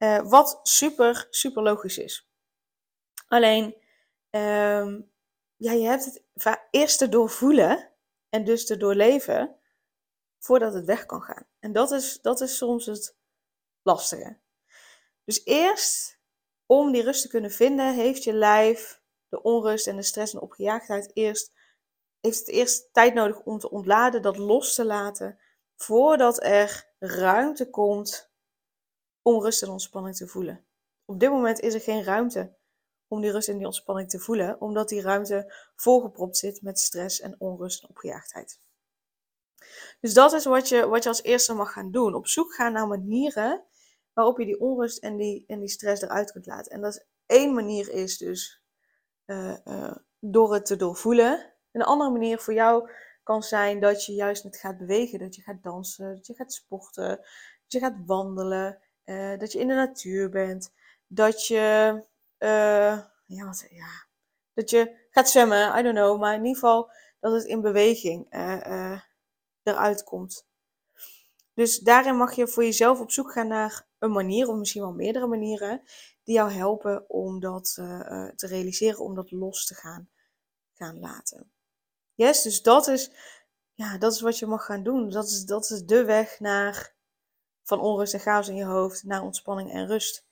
Uh, 0.03 0.21
wat 0.29 0.59
super, 0.63 1.27
super 1.29 1.63
logisch 1.63 1.97
is. 1.97 2.29
Alleen, 3.27 3.63
um, 4.29 5.11
ja, 5.55 5.71
je 5.71 5.85
hebt 5.87 6.05
het 6.05 6.23
eerst 6.71 6.97
te 6.97 7.09
doorvoelen 7.09 7.91
en 8.29 8.43
dus 8.43 8.65
te 8.65 8.77
doorleven 8.77 9.55
voordat 10.39 10.73
het 10.73 10.85
weg 10.85 11.05
kan 11.05 11.21
gaan. 11.21 11.47
En 11.59 11.71
dat 11.71 11.91
is, 11.91 12.21
dat 12.21 12.41
is 12.41 12.57
soms 12.57 12.85
het 12.85 13.15
lastige. 13.81 14.39
Dus 15.25 15.45
eerst, 15.45 16.19
om 16.65 16.91
die 16.91 17.03
rust 17.03 17.21
te 17.21 17.27
kunnen 17.27 17.51
vinden, 17.51 17.93
heeft 17.93 18.23
je 18.23 18.33
lijf 18.33 19.01
de 19.29 19.41
onrust 19.41 19.87
en 19.87 19.95
de 19.95 20.03
stress 20.03 20.33
en 20.33 20.41
opgejaagdheid 20.41 21.11
eerst, 21.13 21.51
heeft 22.19 22.39
het 22.39 22.47
eerst 22.47 22.93
tijd 22.93 23.13
nodig 23.13 23.39
om 23.39 23.59
te 23.59 23.69
ontladen, 23.69 24.21
dat 24.21 24.37
los 24.37 24.75
te 24.75 24.85
laten, 24.85 25.39
voordat 25.75 26.43
er 26.43 26.93
ruimte 26.99 27.69
komt 27.69 28.32
om 29.23 29.41
rust 29.41 29.63
en 29.63 29.69
ontspanning 29.69 30.15
te 30.15 30.27
voelen. 30.27 30.65
Op 31.05 31.19
dit 31.19 31.29
moment 31.29 31.59
is 31.59 31.73
er 31.73 31.81
geen 31.81 32.03
ruimte 32.03 32.53
om 33.07 33.21
die 33.21 33.31
rust 33.31 33.49
en 33.49 33.57
die 33.57 33.65
ontspanning 33.65 34.09
te 34.09 34.19
voelen, 34.19 34.61
omdat 34.61 34.89
die 34.89 35.01
ruimte 35.01 35.53
volgepropt 35.75 36.37
zit 36.37 36.61
met 36.61 36.79
stress 36.79 37.19
en 37.19 37.35
onrust 37.37 37.83
en 37.83 37.89
opgejaagdheid. 37.89 38.59
Dus 39.99 40.13
dat 40.13 40.33
is 40.33 40.45
wat 40.45 40.69
je, 40.69 40.87
wat 40.87 41.03
je 41.03 41.09
als 41.09 41.23
eerste 41.23 41.53
mag 41.53 41.71
gaan 41.71 41.91
doen. 41.91 42.15
Op 42.15 42.27
zoek 42.27 42.53
gaan 42.53 42.73
naar 42.73 42.87
manieren 42.87 43.63
waarop 44.13 44.39
je 44.39 44.45
die 44.45 44.59
onrust 44.59 44.97
en 44.97 45.17
die, 45.17 45.43
en 45.47 45.59
die 45.59 45.69
stress 45.69 46.01
eruit 46.01 46.31
kunt 46.31 46.45
laten. 46.45 46.71
En 46.71 46.81
dat 46.81 46.93
is 46.93 47.05
één 47.25 47.53
manier 47.53 47.89
is 47.89 48.17
dus 48.17 48.61
uh, 49.25 49.57
uh, 49.65 49.95
door 50.19 50.53
het 50.53 50.65
te 50.65 50.75
doorvoelen. 50.75 51.53
Een 51.71 51.83
andere 51.83 52.11
manier 52.11 52.39
voor 52.39 52.53
jou 52.53 52.89
kan 53.23 53.43
zijn 53.43 53.79
dat 53.79 54.05
je 54.05 54.13
juist 54.13 54.43
net 54.43 54.57
gaat 54.57 54.77
bewegen. 54.77 55.19
Dat 55.19 55.35
je 55.35 55.41
gaat 55.41 55.63
dansen, 55.63 56.15
dat 56.15 56.27
je 56.27 56.33
gaat 56.33 56.53
sporten, 56.53 57.07
dat 57.07 57.71
je 57.71 57.79
gaat 57.79 57.97
wandelen, 58.05 58.79
uh, 59.05 59.37
dat 59.39 59.51
je 59.51 59.59
in 59.59 59.67
de 59.67 59.73
natuur 59.73 60.29
bent. 60.29 60.73
Dat 61.07 61.47
je, 61.47 62.03
ja, 63.25 63.45
wat, 63.45 63.65
ja, 63.69 64.05
dat 64.53 64.69
je 64.69 65.07
gaat 65.09 65.29
zwemmen, 65.29 65.79
I 65.79 65.81
don't 65.81 65.95
know. 65.95 66.19
Maar 66.19 66.33
in 66.33 66.45
ieder 66.45 66.53
geval 66.53 66.91
dat 67.19 67.33
het 67.33 67.43
in 67.43 67.61
beweging 67.61 68.27
eruit 69.63 70.03
komt. 70.03 70.47
Dus 71.53 71.79
daarin 71.79 72.17
mag 72.17 72.33
je 72.33 72.47
voor 72.47 72.63
jezelf 72.63 72.99
op 72.99 73.11
zoek 73.11 73.31
gaan 73.31 73.47
naar 73.47 73.87
een 73.99 74.11
manier, 74.11 74.47
of 74.47 74.55
misschien 74.55 74.81
wel 74.81 74.93
meerdere 74.93 75.27
manieren, 75.27 75.81
die 76.23 76.35
jou 76.35 76.51
helpen 76.51 77.09
om 77.09 77.39
dat 77.39 77.73
te 78.35 78.47
realiseren, 78.47 78.99
om 78.99 79.15
dat 79.15 79.31
los 79.31 79.65
te 79.65 79.75
gaan, 79.75 80.09
gaan 80.73 80.99
laten. 80.99 81.51
Yes, 82.13 82.41
dus 82.41 82.61
dat 82.61 82.87
is, 82.87 83.11
ja, 83.73 83.97
dat 83.97 84.13
is 84.13 84.21
wat 84.21 84.39
je 84.39 84.45
mag 84.45 84.65
gaan 84.65 84.83
doen. 84.83 85.09
Dat 85.09 85.25
is, 85.25 85.45
dat 85.45 85.69
is 85.69 85.83
de 85.83 86.05
weg 86.05 86.39
naar 86.39 86.95
van 87.63 87.79
onrust 87.79 88.13
en 88.13 88.19
chaos 88.19 88.47
in 88.47 88.55
je 88.55 88.65
hoofd 88.65 89.03
naar 89.03 89.21
ontspanning 89.21 89.71
en 89.71 89.87
rust. 89.87 90.27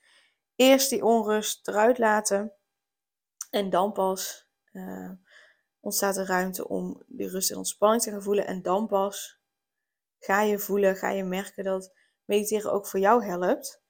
Eerst 0.55 0.89
die 0.89 1.05
onrust 1.05 1.67
eruit 1.67 1.97
laten 1.97 2.53
en 3.49 3.69
dan 3.69 3.91
pas 3.91 4.49
uh, 4.71 5.11
ontstaat 5.79 6.17
er 6.17 6.25
ruimte 6.25 6.67
om 6.67 7.03
die 7.07 7.29
rust 7.29 7.51
en 7.51 7.57
ontspanning 7.57 8.01
te 8.01 8.11
gaan 8.11 8.23
voelen. 8.23 8.47
En 8.47 8.61
dan 8.61 8.87
pas 8.87 9.39
ga 10.19 10.41
je 10.41 10.59
voelen, 10.59 10.95
ga 10.95 11.09
je 11.09 11.23
merken 11.23 11.63
dat 11.63 11.93
mediteren 12.25 12.71
ook 12.71 12.87
voor 12.87 12.99
jou 12.99 13.25
helpt. 13.25 13.81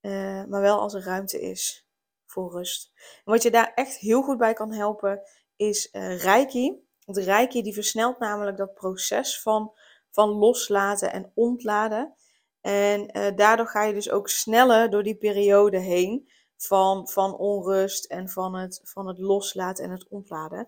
Uh, 0.00 0.44
maar 0.44 0.60
wel 0.60 0.80
als 0.80 0.94
er 0.94 1.02
ruimte 1.02 1.40
is 1.40 1.88
voor 2.26 2.50
rust. 2.50 2.92
Wat 3.24 3.42
je 3.42 3.50
daar 3.50 3.72
echt 3.74 3.96
heel 3.96 4.22
goed 4.22 4.38
bij 4.38 4.52
kan 4.52 4.72
helpen 4.72 5.22
is 5.56 5.88
uh, 5.92 6.22
Reiki. 6.22 6.88
Want 7.04 7.18
Reiki 7.18 7.62
die 7.62 7.74
versnelt 7.74 8.18
namelijk 8.18 8.56
dat 8.56 8.74
proces 8.74 9.42
van, 9.42 9.72
van 10.10 10.28
loslaten 10.28 11.12
en 11.12 11.32
ontladen. 11.34 12.14
En 12.60 13.18
uh, 13.18 13.36
daardoor 13.36 13.66
ga 13.66 13.84
je 13.84 13.94
dus 13.94 14.10
ook 14.10 14.28
sneller 14.28 14.90
door 14.90 15.02
die 15.02 15.16
periode 15.16 15.78
heen 15.78 16.30
van, 16.56 17.08
van 17.08 17.36
onrust 17.36 18.04
en 18.04 18.28
van 18.28 18.54
het, 18.54 18.80
van 18.84 19.06
het 19.06 19.18
loslaten 19.18 19.84
en 19.84 19.90
het 19.90 20.08
ontladen. 20.08 20.66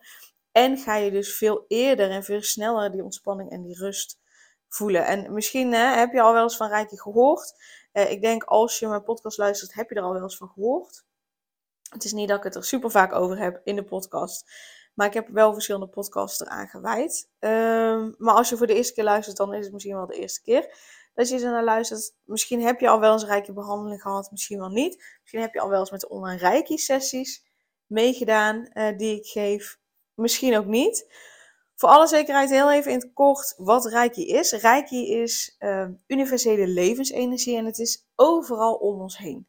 En 0.52 0.78
ga 0.78 0.96
je 0.96 1.10
dus 1.10 1.36
veel 1.36 1.64
eerder 1.68 2.10
en 2.10 2.24
veel 2.24 2.42
sneller 2.42 2.90
die 2.90 3.04
ontspanning 3.04 3.50
en 3.50 3.62
die 3.62 3.76
rust 3.76 4.20
voelen. 4.68 5.06
En 5.06 5.32
misschien 5.32 5.72
hè, 5.72 5.96
heb 5.98 6.12
je 6.12 6.22
al 6.22 6.32
wel 6.32 6.42
eens 6.42 6.56
van 6.56 6.68
Reiki 6.68 7.00
gehoord. 7.00 7.54
Uh, 7.92 8.10
ik 8.10 8.20
denk 8.22 8.44
als 8.44 8.78
je 8.78 8.86
mijn 8.86 9.02
podcast 9.02 9.38
luistert, 9.38 9.74
heb 9.74 9.90
je 9.90 9.94
er 9.94 10.02
al 10.02 10.12
wel 10.12 10.22
eens 10.22 10.36
van 10.36 10.48
gehoord. 10.48 11.04
Het 11.90 12.04
is 12.04 12.12
niet 12.12 12.28
dat 12.28 12.38
ik 12.38 12.44
het 12.44 12.54
er 12.54 12.64
super 12.64 12.90
vaak 12.90 13.12
over 13.12 13.38
heb 13.38 13.60
in 13.64 13.76
de 13.76 13.84
podcast. 13.84 14.50
Maar 14.94 15.06
ik 15.06 15.14
heb 15.14 15.28
wel 15.28 15.52
verschillende 15.52 15.88
podcasts 15.88 16.40
eraan 16.40 16.68
gewijd. 16.68 17.28
Um, 17.38 18.14
maar 18.18 18.34
als 18.34 18.48
je 18.48 18.56
voor 18.56 18.66
de 18.66 18.74
eerste 18.74 18.92
keer 18.92 19.04
luistert, 19.04 19.36
dan 19.36 19.54
is 19.54 19.64
het 19.64 19.72
misschien 19.72 19.94
wel 19.94 20.06
de 20.06 20.20
eerste 20.20 20.42
keer 20.42 20.76
dat 21.14 21.28
je 21.28 21.34
er 21.34 21.50
naar 21.50 21.64
luistert. 21.64 22.14
Misschien 22.24 22.62
heb 22.62 22.80
je 22.80 22.88
al 22.88 23.00
wel 23.00 23.12
eens 23.12 23.24
Reiki 23.24 23.52
behandeling 23.52 24.02
gehad, 24.02 24.30
misschien 24.30 24.58
wel 24.58 24.68
niet. 24.68 25.04
Misschien 25.20 25.40
heb 25.40 25.54
je 25.54 25.60
al 25.60 25.68
wel 25.68 25.80
eens 25.80 25.90
met 25.90 26.00
de 26.00 26.08
online 26.08 26.38
Reiki 26.38 26.78
sessies 26.78 27.44
meegedaan 27.86 28.70
uh, 28.72 28.96
die 28.98 29.16
ik 29.16 29.26
geef. 29.26 29.78
Misschien 30.14 30.56
ook 30.56 30.66
niet. 30.66 31.06
Voor 31.74 31.88
alle 31.88 32.06
zekerheid 32.06 32.50
heel 32.50 32.72
even 32.72 32.92
in 32.92 32.98
het 32.98 33.12
kort 33.12 33.54
wat 33.56 33.84
Reiki 33.84 34.28
is. 34.28 34.52
Reiki 34.52 35.12
is 35.12 35.56
uh, 35.58 35.88
universele 36.06 36.66
levensenergie 36.66 37.56
en 37.56 37.64
het 37.64 37.78
is 37.78 38.06
overal 38.14 38.74
om 38.74 39.00
ons 39.00 39.18
heen. 39.18 39.48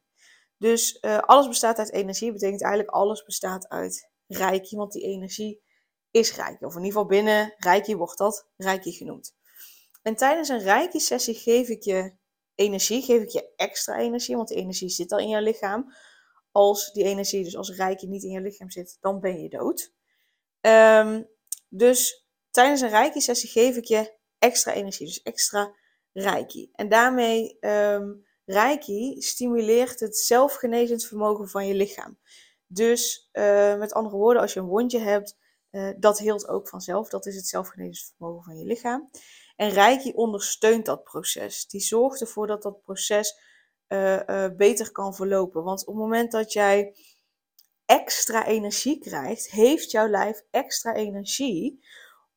Dus 0.58 0.98
uh, 1.02 1.18
alles 1.18 1.48
bestaat 1.48 1.78
uit 1.78 1.92
energie, 1.92 2.32
betekent 2.32 2.62
eigenlijk 2.62 2.96
alles 2.96 3.24
bestaat 3.24 3.68
uit 3.70 4.10
Reiki, 4.28 4.76
want 4.76 4.92
die 4.92 5.04
energie 5.04 5.62
is 6.12 6.36
Reiki. 6.36 6.66
Of 6.66 6.76
in 6.76 6.84
ieder 6.84 6.92
geval 6.92 7.06
binnen 7.06 7.54
Reiki 7.58 7.96
wordt 7.96 8.18
dat 8.18 8.48
Reiki 8.58 8.92
genoemd. 8.92 9.36
En 10.04 10.16
tijdens 10.16 10.50
een 10.50 10.60
Reiki-sessie 10.60 11.36
geef 11.36 11.68
ik 11.68 11.84
je 11.84 12.14
energie, 12.56 13.02
geef 13.02 13.22
ik 13.22 13.30
je 13.30 13.54
extra 13.56 13.98
energie, 13.98 14.36
want 14.36 14.48
die 14.48 14.58
energie 14.58 14.90
zit 14.90 15.12
al 15.12 15.20
in 15.20 15.28
je 15.28 15.42
lichaam. 15.42 15.94
Als 16.52 16.92
die 16.92 17.04
energie, 17.04 17.44
dus 17.44 17.58
als 17.58 17.76
Reiki 17.76 18.08
niet 18.08 18.24
in 18.24 18.32
je 18.32 18.42
lichaam 18.42 18.70
zit, 18.70 18.98
dan 19.02 19.20
ben 19.20 19.42
je 19.42 19.50
dood. 19.50 19.94
Um, 20.62 21.28
dus 21.70 22.28
tijdens 22.52 22.82
een 22.82 22.90
Reiki-sessie 22.90 23.50
geef 23.50 23.76
ik 23.76 23.86
je 23.86 24.14
extra 24.40 24.74
energie, 24.74 25.06
dus 25.06 25.22
extra 25.22 25.76
Reiki. 26.12 26.70
En 26.74 26.90
daarmee, 26.90 27.58
um, 27.60 28.26
Reiki 28.46 29.22
stimuleert 29.22 30.00
het 30.00 30.18
zelfgenezend 30.18 31.06
vermogen 31.06 31.50
van 31.50 31.68
je 31.68 31.74
lichaam. 31.74 32.18
Dus 32.68 33.30
uh, 33.34 33.78
met 33.78 33.94
andere 33.94 34.16
woorden, 34.16 34.42
als 34.42 34.54
je 34.54 34.60
een 34.60 34.66
wondje 34.66 35.00
hebt, 35.00 35.38
uh, 35.72 35.90
dat 35.98 36.20
heelt 36.20 36.48
ook 36.48 36.68
vanzelf. 36.68 37.10
Dat 37.10 37.26
is 37.26 37.36
het 37.36 37.48
zelfgenezend 37.48 38.14
vermogen 38.18 38.44
van 38.44 38.58
je 38.58 38.66
lichaam. 38.66 39.10
En 39.64 39.70
Reiki 39.70 40.12
ondersteunt 40.14 40.86
dat 40.86 41.04
proces. 41.04 41.68
Die 41.68 41.82
zorgt 41.82 42.22
ervoor 42.22 42.48
dat 42.48 42.62
dat 42.62 42.82
proces 42.82 43.40
uh, 43.88 44.48
beter 44.58 44.92
kan 44.92 45.16
verlopen. 45.16 45.64
Want 45.64 45.82
op 45.82 45.94
het 45.94 46.04
moment 46.04 46.32
dat 46.32 46.54
jij 46.54 46.96
extra 47.86 48.46
energie 48.46 49.00
krijgt, 49.00 49.52
heeft 49.52 49.92
jouw 49.92 50.08
lijf 50.08 50.44
extra 50.52 50.94
energie 50.94 51.86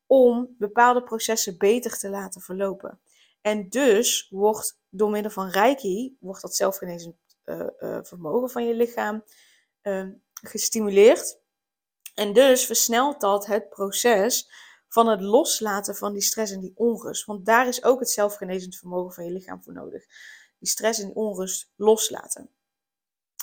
om 0.05 0.55
bepaalde 0.57 1.03
processen 1.03 1.57
beter 1.57 1.97
te 1.97 2.09
laten 2.09 2.41
verlopen. 2.41 2.99
En 3.41 3.69
dus 3.69 4.27
wordt 4.29 4.79
door 4.89 5.09
middel 5.09 5.31
van 5.31 5.49
Reiki, 5.49 6.17
wordt 6.19 6.41
dat 6.41 6.55
zelfgenezend 6.55 7.15
uh, 7.45 7.67
vermogen 8.01 8.49
van 8.49 8.67
je 8.67 8.73
lichaam 8.73 9.23
gestimuleerd. 10.33 11.39
En 12.15 12.33
dus 12.33 12.65
versnelt 12.65 13.21
dat 13.21 13.45
het 13.45 13.69
proces 13.69 14.49
van 14.87 15.07
het 15.07 15.21
loslaten 15.21 15.95
van 15.95 16.13
die 16.13 16.21
stress 16.21 16.51
en 16.51 16.59
die 16.59 16.73
onrust. 16.75 17.25
Want 17.25 17.45
daar 17.45 17.67
is 17.67 17.83
ook 17.83 17.99
het 17.99 18.09
zelfgenezend 18.09 18.75
vermogen 18.75 19.13
van 19.13 19.25
je 19.25 19.31
lichaam 19.31 19.63
voor 19.63 19.73
nodig. 19.73 20.05
Die 20.59 20.69
stress 20.69 20.99
en 20.99 21.05
die 21.05 21.15
onrust 21.15 21.71
loslaten. 21.75 22.49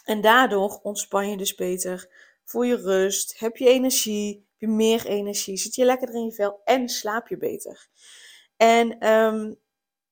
En 0.04 0.20
daardoor 0.20 0.80
ontspan 0.82 1.30
je 1.30 1.36
dus 1.36 1.54
beter, 1.54 2.08
voel 2.44 2.62
je 2.62 2.76
rust, 2.76 3.38
heb 3.38 3.56
je 3.56 3.68
energie, 3.68 4.34
heb 4.34 4.68
je 4.68 4.68
meer 4.68 5.06
energie, 5.06 5.56
zit 5.56 5.74
je 5.74 5.84
lekkerder 5.84 6.16
in 6.16 6.24
je 6.24 6.32
vel 6.32 6.60
en 6.64 6.88
slaap 6.88 7.28
je 7.28 7.36
beter. 7.36 7.88
En 8.56 9.08
um, 9.08 9.60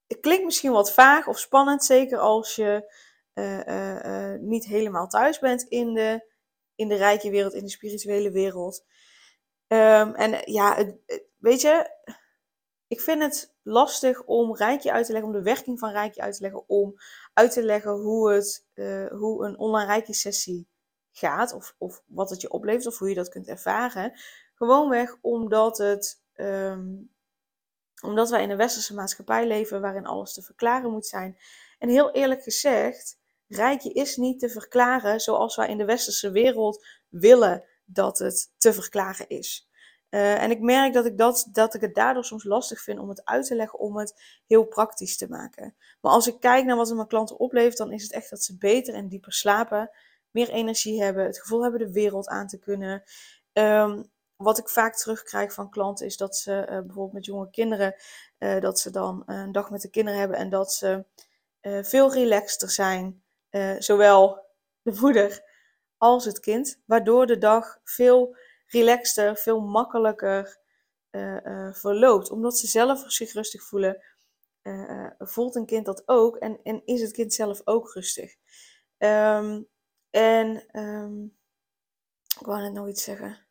het 0.06 0.20
klinkt 0.20 0.44
misschien 0.44 0.72
wat 0.72 0.92
vaag 0.92 1.26
of 1.26 1.38
spannend, 1.38 1.84
zeker 1.84 2.18
als 2.18 2.54
je 2.54 2.92
uh, 3.34 3.66
uh, 3.66 4.04
uh, 4.04 4.40
niet 4.40 4.64
helemaal 4.64 5.06
thuis 5.06 5.38
bent 5.38 5.62
in 5.62 5.94
de, 5.94 6.26
in 6.74 6.88
de 6.88 6.94
rijke 6.94 7.30
wereld, 7.30 7.54
in 7.54 7.64
de 7.64 7.70
spirituele 7.70 8.30
wereld. 8.30 8.84
Um, 9.72 10.14
en 10.14 10.52
ja, 10.52 10.74
het, 10.76 10.96
weet 11.38 11.60
je, 11.60 11.90
ik 12.86 13.00
vind 13.00 13.22
het 13.22 13.54
lastig 13.62 14.24
om 14.24 14.56
Rijkje 14.56 14.92
uit 14.92 15.06
te 15.06 15.12
leggen, 15.12 15.30
om 15.30 15.36
de 15.36 15.42
werking 15.42 15.78
van 15.78 15.90
Rijkje 15.90 16.20
uit 16.20 16.34
te 16.34 16.42
leggen, 16.42 16.68
om 16.68 16.94
uit 17.32 17.52
te 17.52 17.62
leggen 17.62 17.92
hoe, 17.92 18.32
het, 18.32 18.66
uh, 18.74 19.06
hoe 19.06 19.46
een 19.46 19.58
online 19.58 19.86
Rijkje 19.86 20.14
sessie 20.14 20.68
gaat, 21.12 21.52
of, 21.52 21.74
of 21.78 22.02
wat 22.06 22.30
het 22.30 22.40
je 22.40 22.50
oplevert, 22.50 22.86
of 22.86 22.98
hoe 22.98 23.08
je 23.08 23.14
dat 23.14 23.28
kunt 23.28 23.48
ervaren. 23.48 24.12
Gewoonweg 24.54 25.16
omdat 25.20 25.78
het, 25.78 26.22
um, 26.34 27.10
omdat 28.02 28.30
wij 28.30 28.42
in 28.42 28.50
een 28.50 28.56
westerse 28.56 28.94
maatschappij 28.94 29.46
leven 29.46 29.80
waarin 29.80 30.06
alles 30.06 30.32
te 30.32 30.42
verklaren 30.42 30.90
moet 30.90 31.06
zijn. 31.06 31.38
En 31.78 31.88
heel 31.88 32.10
eerlijk 32.10 32.42
gezegd, 32.42 33.18
rijkje 33.48 33.92
is 33.92 34.16
niet 34.16 34.40
te 34.40 34.48
verklaren 34.48 35.20
zoals 35.20 35.56
wij 35.56 35.68
in 35.68 35.78
de 35.78 35.84
westerse 35.84 36.30
wereld 36.30 36.86
willen 37.08 37.64
dat 37.84 38.18
het 38.18 38.52
te 38.56 38.72
verklaren 38.72 39.28
is. 39.28 39.70
Uh, 40.14 40.42
en 40.42 40.50
ik 40.50 40.60
merk 40.60 40.92
dat 40.92 41.06
ik, 41.06 41.18
dat, 41.18 41.48
dat 41.52 41.74
ik 41.74 41.80
het 41.80 41.94
daardoor 41.94 42.24
soms 42.24 42.44
lastig 42.44 42.80
vind 42.80 42.98
om 42.98 43.08
het 43.08 43.24
uit 43.24 43.46
te 43.46 43.54
leggen, 43.54 43.78
om 43.78 43.96
het 43.96 44.40
heel 44.46 44.64
praktisch 44.64 45.16
te 45.16 45.28
maken. 45.28 45.76
Maar 46.00 46.12
als 46.12 46.26
ik 46.26 46.40
kijk 46.40 46.64
naar 46.64 46.76
wat 46.76 46.86
het 46.86 46.96
mijn 46.96 47.08
klanten 47.08 47.38
oplevert, 47.38 47.76
dan 47.76 47.92
is 47.92 48.02
het 48.02 48.12
echt 48.12 48.30
dat 48.30 48.42
ze 48.42 48.58
beter 48.58 48.94
en 48.94 49.08
dieper 49.08 49.32
slapen, 49.32 49.90
meer 50.30 50.48
energie 50.48 51.02
hebben, 51.02 51.24
het 51.24 51.40
gevoel 51.40 51.62
hebben 51.62 51.80
de 51.80 51.92
wereld 51.92 52.28
aan 52.28 52.46
te 52.46 52.58
kunnen. 52.58 53.02
Um, 53.52 54.10
wat 54.36 54.58
ik 54.58 54.68
vaak 54.68 54.96
terugkrijg 54.96 55.52
van 55.52 55.70
klanten 55.70 56.06
is 56.06 56.16
dat 56.16 56.36
ze 56.36 56.52
uh, 56.60 56.66
bijvoorbeeld 56.66 57.12
met 57.12 57.24
jonge 57.24 57.50
kinderen, 57.50 57.94
uh, 58.38 58.60
dat 58.60 58.80
ze 58.80 58.90
dan 58.90 59.22
een 59.26 59.52
dag 59.52 59.70
met 59.70 59.80
de 59.80 59.90
kinderen 59.90 60.20
hebben 60.20 60.38
en 60.38 60.50
dat 60.50 60.72
ze 60.72 61.04
veel 61.82 62.12
relaxter 62.12 62.70
zijn. 62.70 63.22
zowel 63.78 64.46
de 64.82 64.96
moeder 65.00 65.51
als 66.02 66.24
het 66.24 66.40
kind, 66.40 66.80
waardoor 66.84 67.26
de 67.26 67.38
dag 67.38 67.78
veel 67.84 68.36
relaxter, 68.66 69.36
veel 69.36 69.60
makkelijker 69.60 70.58
uh, 71.10 71.72
verloopt. 71.72 72.30
Omdat 72.30 72.58
ze 72.58 72.66
zelf 72.66 73.04
zich 73.06 73.32
rustig 73.32 73.62
voelen, 73.62 74.02
uh, 74.62 75.10
voelt 75.18 75.54
een 75.54 75.66
kind 75.66 75.86
dat 75.86 76.02
ook 76.08 76.36
en, 76.36 76.60
en 76.62 76.82
is 76.84 77.00
het 77.00 77.12
kind 77.12 77.34
zelf 77.34 77.60
ook 77.64 77.92
rustig. 77.92 78.34
Um, 78.98 79.68
en 80.10 80.78
um, 80.80 81.36
ik 82.40 82.46
wou 82.46 82.62
net 82.62 82.72
nog 82.72 82.88
iets 82.88 83.04
zeggen. 83.04 83.46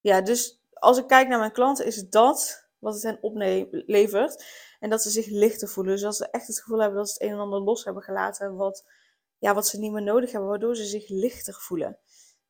Ja, 0.00 0.20
dus 0.20 0.60
als 0.72 0.98
ik 0.98 1.06
kijk 1.06 1.28
naar 1.28 1.38
mijn 1.38 1.52
klanten, 1.52 1.86
is 1.86 1.96
het 1.96 2.12
dat 2.12 2.68
wat 2.78 2.94
het 2.94 3.02
hen 3.02 3.22
oplevert. 3.22 4.44
En 4.80 4.90
dat 4.90 5.02
ze 5.02 5.10
zich 5.10 5.26
lichter 5.26 5.68
voelen. 5.68 5.92
Dus 5.92 6.02
dat 6.02 6.16
ze 6.16 6.30
echt 6.30 6.46
het 6.46 6.60
gevoel 6.60 6.80
hebben 6.80 6.98
dat 6.98 7.08
ze 7.08 7.12
het 7.12 7.22
een 7.22 7.36
en 7.36 7.42
ander 7.42 7.60
los 7.60 7.84
hebben 7.84 8.02
gelaten. 8.02 8.56
Wat, 8.56 8.84
ja, 9.38 9.54
wat 9.54 9.66
ze 9.66 9.78
niet 9.78 9.92
meer 9.92 10.02
nodig 10.02 10.32
hebben, 10.32 10.50
waardoor 10.50 10.76
ze 10.76 10.84
zich 10.84 11.08
lichter 11.08 11.54
voelen. 11.54 11.98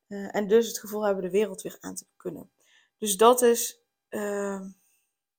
Uh, 0.09 0.35
en 0.35 0.49
dus 0.49 0.67
het 0.67 0.79
gevoel 0.79 1.05
hebben 1.05 1.25
de 1.25 1.31
wereld 1.31 1.63
weer 1.63 1.77
aan 1.81 1.95
te 1.95 2.07
kunnen. 2.17 2.51
Dus 2.99 3.17
dat 3.17 3.43
is, 3.43 3.81
uh, 4.11 4.61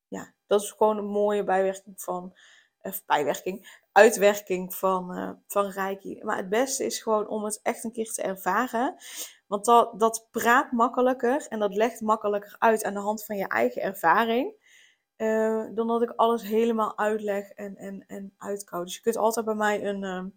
ja, 0.08 0.34
dat 0.48 0.62
is 0.62 0.72
gewoon 0.72 0.98
een 0.98 1.06
mooie 1.06 1.44
bijwerking 1.44 2.02
van, 2.02 2.38
bijwerking, 3.06 3.82
uitwerking 3.92 4.76
van, 4.76 5.18
uh, 5.18 5.32
van 5.48 5.70
Reiki. 5.70 6.24
Maar 6.24 6.38
het 6.38 6.50
beste 6.50 6.86
is 6.86 7.02
gewoon 7.02 7.28
om 7.28 7.44
het 7.44 7.60
echt 7.64 7.84
een 7.84 7.92
keer 7.92 8.12
te 8.12 8.22
ervaren. 8.22 8.96
Want 9.48 9.66
dat, 9.66 10.00
dat 10.00 10.28
praat 10.32 10.72
makkelijker 10.72 11.48
en 11.48 11.60
dat 11.60 11.76
legt 11.76 12.02
makkelijker 12.02 12.56
uit 12.60 12.84
aan 12.84 12.94
de 12.94 13.00
hand 13.00 13.26
van 13.26 13.38
je 13.38 13.48
eigen 13.48 13.82
ervaring. 13.82 14.66
Dan 15.76 15.88
dat 15.88 16.02
ik 16.02 16.14
alles 16.16 16.44
helemaal 16.44 16.98
uitleg 16.98 17.50
en, 17.50 17.76
en, 17.76 18.04
en 18.08 18.34
uitkou. 18.38 18.84
Dus 18.84 18.96
je 18.96 19.02
kunt 19.02 19.18
altijd 19.18 19.46
bij 19.46 19.56
mij 19.56 19.86
een 19.86 20.34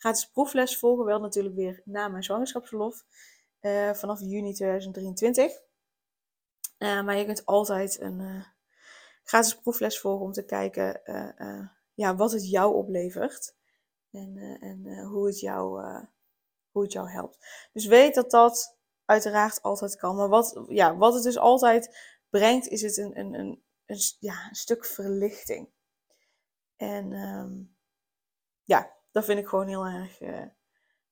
gratis 0.00 0.30
proefles 0.30 0.78
volgen. 0.78 1.04
Wel 1.04 1.20
natuurlijk 1.20 1.54
weer 1.54 1.82
na 1.84 2.08
mijn 2.08 2.22
zwangerschapsverlof. 2.22 3.04
Uh, 3.60 3.92
vanaf 3.92 4.20
juni 4.20 4.52
2023. 4.52 5.52
Uh, 6.78 7.02
maar 7.02 7.16
je 7.16 7.24
kunt 7.24 7.46
altijd 7.46 8.00
een 8.00 8.20
uh, 8.20 8.44
gratis 9.22 9.58
proefles 9.58 10.00
volgen 10.00 10.26
om 10.26 10.32
te 10.32 10.44
kijken 10.44 11.00
ja, 11.94 12.16
wat 12.16 12.32
het 12.32 12.50
jou 12.50 12.74
oplevert. 12.74 13.54
En, 14.10 14.58
en 14.60 15.04
hoe, 15.04 15.26
het 15.26 15.40
jou, 15.40 15.82
hoe 16.70 16.82
het 16.82 16.92
jou 16.92 17.10
helpt. 17.10 17.68
Dus 17.72 17.86
weet 17.86 18.14
dat 18.14 18.30
dat 18.30 18.78
uiteraard 19.04 19.62
altijd 19.62 19.96
kan. 19.96 20.16
Maar 20.16 20.28
wat, 20.28 20.62
ja, 20.68 20.96
wat 20.96 21.14
het 21.14 21.22
dus 21.22 21.38
altijd 21.38 21.98
brengt, 22.28 22.68
is 22.68 22.82
het 22.82 22.96
een, 22.96 23.18
een, 23.18 23.62
een, 23.86 23.98
ja, 24.18 24.48
een 24.48 24.54
stuk 24.54 24.84
verlichting. 24.84 25.68
En 26.76 27.12
um, 27.12 27.76
ja, 28.62 28.99
dat 29.10 29.24
vind 29.24 29.38
ik 29.38 29.46
gewoon 29.46 29.68
heel 29.68 29.84
erg 29.84 30.18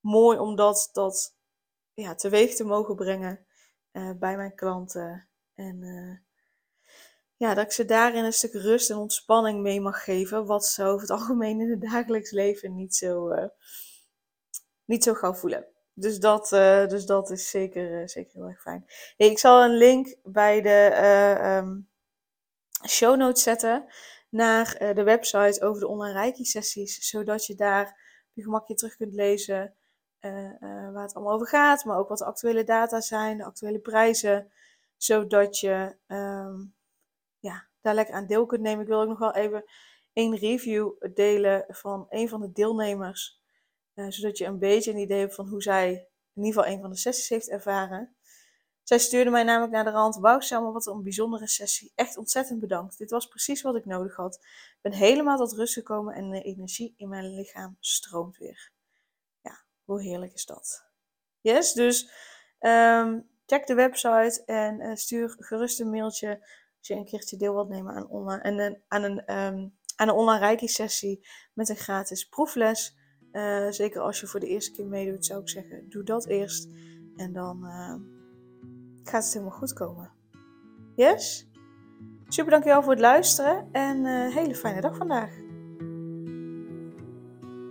mooi, 0.00 0.38
omdat 0.38 0.88
dat 0.92 1.36
ja, 1.94 2.14
teweeg 2.14 2.54
te 2.54 2.64
mogen 2.64 2.96
brengen 2.96 3.46
uh, 3.92 4.10
bij 4.18 4.36
mijn 4.36 4.54
klanten. 4.54 5.28
En 5.54 5.82
uh, 5.82 6.16
ja, 7.36 7.54
dat 7.54 7.64
ik 7.64 7.72
ze 7.72 7.84
daarin 7.84 8.24
een 8.24 8.32
stuk 8.32 8.52
rust 8.52 8.90
en 8.90 8.96
ontspanning 8.96 9.60
mee 9.60 9.80
mag 9.80 10.04
geven, 10.04 10.46
wat 10.46 10.66
ze 10.66 10.84
over 10.84 11.00
het 11.00 11.10
algemeen 11.10 11.60
in 11.60 11.70
het 11.70 11.80
dagelijks 11.80 12.30
leven 12.30 12.74
niet 12.74 12.94
zo, 12.94 13.30
niet 14.84 15.04
zo 15.04 15.14
gauw 15.14 15.34
voelen. 15.34 15.66
Dus 15.94 16.18
dat, 16.18 16.48
dus 16.88 17.06
dat 17.06 17.30
is 17.30 17.50
zeker, 17.50 18.08
zeker 18.08 18.32
heel 18.32 18.48
erg 18.48 18.60
fijn. 18.60 18.86
Ik 19.16 19.38
zal 19.38 19.62
een 19.62 19.76
link 19.76 20.16
bij 20.22 20.60
de 20.60 21.60
um, 21.62 21.88
show 22.88 23.16
notes 23.16 23.42
zetten 23.42 23.86
naar 24.28 24.94
de 24.94 25.02
website 25.02 25.60
over 25.60 25.80
de 25.80 25.88
online 25.88 26.18
reiki 26.18 26.44
sessies, 26.44 27.08
zodat 27.08 27.46
je 27.46 27.54
daar 27.54 28.00
je 28.32 28.42
gemakje 28.42 28.74
terug 28.74 28.96
kunt 28.96 29.14
lezen 29.14 29.74
uh, 30.20 30.44
uh, 30.44 30.92
waar 30.92 31.02
het 31.02 31.14
allemaal 31.14 31.34
over 31.34 31.46
gaat, 31.46 31.84
maar 31.84 31.98
ook 31.98 32.08
wat 32.08 32.18
de 32.18 32.24
actuele 32.24 32.64
data 32.64 33.00
zijn, 33.00 33.36
de 33.36 33.44
actuele 33.44 33.78
prijzen, 33.78 34.52
zodat 34.96 35.58
je 35.58 35.96
um, 36.06 36.74
ja, 37.38 37.68
daar 37.80 37.94
lekker 37.94 38.14
aan 38.14 38.26
deel 38.26 38.46
kunt 38.46 38.62
nemen. 38.62 38.80
Ik 38.80 38.88
wil 38.88 39.00
ook 39.00 39.08
nog 39.08 39.18
wel 39.18 39.34
even 39.34 39.64
een 40.12 40.36
review 40.36 40.90
delen 41.14 41.64
van 41.68 42.06
een 42.08 42.28
van 42.28 42.40
de 42.40 42.52
deelnemers, 42.52 43.40
zodat 43.94 44.38
je 44.38 44.44
een 44.44 44.58
beetje 44.58 44.90
een 44.90 44.98
idee 44.98 45.20
hebt 45.20 45.34
van 45.34 45.48
hoe 45.48 45.62
zij 45.62 45.88
in 46.34 46.44
ieder 46.44 46.60
geval 46.60 46.74
een 46.76 46.80
van 46.80 46.90
de 46.90 46.96
sessies 46.96 47.28
heeft 47.28 47.48
ervaren. 47.48 48.16
Zij 48.88 48.98
stuurde 48.98 49.30
mij 49.30 49.42
namelijk 49.42 49.72
naar 49.72 49.84
de 49.84 49.90
rand. 49.90 50.16
Wauw, 50.16 50.40
Selma, 50.40 50.70
wat 50.70 50.86
een 50.86 51.02
bijzondere 51.02 51.48
sessie. 51.48 51.92
Echt 51.94 52.16
ontzettend 52.16 52.60
bedankt. 52.60 52.98
Dit 52.98 53.10
was 53.10 53.26
precies 53.26 53.62
wat 53.62 53.76
ik 53.76 53.84
nodig 53.84 54.16
had. 54.16 54.34
Ik 54.34 54.78
ben 54.80 54.92
helemaal 54.92 55.36
tot 55.36 55.52
rust 55.52 55.74
gekomen 55.74 56.14
en 56.14 56.30
de 56.30 56.42
energie 56.42 56.94
in 56.96 57.08
mijn 57.08 57.34
lichaam 57.34 57.76
stroomt 57.80 58.36
weer. 58.36 58.70
Hoe 59.84 60.02
heerlijk 60.02 60.32
is 60.32 60.46
dat? 60.46 60.84
Yes, 61.40 61.72
dus 61.72 62.10
um, 62.60 63.28
check 63.46 63.66
de 63.66 63.74
website 63.74 64.42
en 64.44 64.80
uh, 64.80 64.94
stuur 64.94 65.36
gerust 65.38 65.80
een 65.80 65.90
mailtje 65.90 66.28
als 66.78 66.88
je 66.88 66.94
een 66.94 67.04
keertje 67.04 67.36
deel 67.36 67.54
wilt 67.54 67.68
nemen 67.68 67.94
aan, 67.94 68.08
online, 68.08 68.42
en, 68.42 68.58
uh, 68.58 68.78
aan, 68.88 69.02
een, 69.02 69.18
um, 69.18 69.76
aan 69.96 70.08
een 70.08 70.14
online 70.14 70.44
reiki-sessie 70.44 71.26
met 71.54 71.68
een 71.68 71.76
gratis 71.76 72.28
proefles. 72.28 72.96
Uh, 73.32 73.70
zeker 73.70 74.00
als 74.00 74.20
je 74.20 74.26
voor 74.26 74.40
de 74.40 74.48
eerste 74.48 74.70
keer 74.70 74.86
meedoet, 74.86 75.26
zou 75.26 75.40
ik 75.40 75.48
zeggen, 75.48 75.88
doe 75.88 76.02
dat 76.02 76.26
eerst. 76.26 76.68
En 77.16 77.32
dan 77.32 77.64
gaat 79.08 79.24
het 79.24 79.32
helemaal 79.32 79.58
goed 79.58 79.72
komen. 79.72 80.10
Yes? 80.94 81.50
Super 82.28 82.50
dankjewel 82.50 82.82
voor 82.82 82.92
het 82.92 83.00
luisteren 83.00 83.68
en 83.72 84.04
een 84.04 84.32
hele 84.32 84.54
fijne 84.54 84.80
dag 84.80 84.96
vandaag. 84.96 85.47